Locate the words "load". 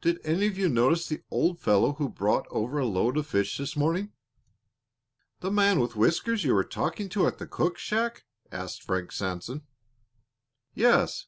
2.84-3.16